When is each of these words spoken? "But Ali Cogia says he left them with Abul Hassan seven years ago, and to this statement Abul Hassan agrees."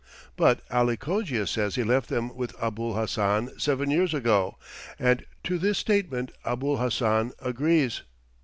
"But 0.35 0.63
Ali 0.71 0.97
Cogia 0.97 1.45
says 1.45 1.75
he 1.75 1.83
left 1.83 2.09
them 2.09 2.35
with 2.35 2.59
Abul 2.59 2.95
Hassan 2.95 3.51
seven 3.59 3.91
years 3.91 4.15
ago, 4.15 4.57
and 4.97 5.23
to 5.43 5.59
this 5.59 5.77
statement 5.77 6.31
Abul 6.43 6.77
Hassan 6.77 7.33
agrees." 7.39 8.01